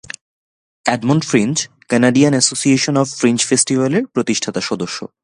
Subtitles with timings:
[0.85, 1.55] Edmonton fringe
[1.89, 4.97] Canadian association of fringe ফেস্টিভালের প্রতিষ্ঠাতা সদস্য।